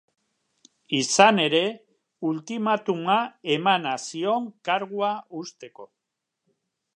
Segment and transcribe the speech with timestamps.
[0.99, 1.59] Izan ere,
[2.29, 3.17] ultimatuma
[3.57, 5.87] emana zion kargua uzteko.